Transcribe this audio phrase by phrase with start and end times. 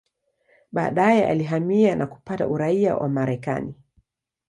[0.71, 3.73] Baadaye alihamia na kupata uraia wa Marekani.